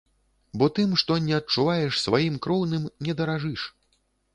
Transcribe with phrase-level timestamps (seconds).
[0.61, 3.73] Бо тым, што не адчуваеш сваім кроўным, не даражыш.